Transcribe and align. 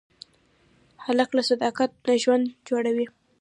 هلک 1.05 1.29
له 1.37 1.43
صداقت 1.49 1.91
نه 2.07 2.13
ژوند 2.23 2.45
جوړوي. 2.67 3.05